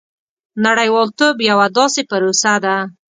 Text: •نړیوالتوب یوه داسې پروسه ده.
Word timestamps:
•نړیوالتوب 0.65 1.35
یوه 1.49 1.65
داسې 1.77 2.01
پروسه 2.09 2.53
ده. 2.63 2.77